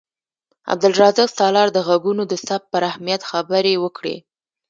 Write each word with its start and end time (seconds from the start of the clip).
عبدالرزاق 0.71 1.25
سالار 1.37 1.67
د 1.73 1.77
غږونو 1.87 2.23
د 2.27 2.33
ثبت 2.47 2.65
پر 2.73 2.81
اهمیت 2.91 3.21
خبرې 3.31 3.73
وکړې. 3.83 4.15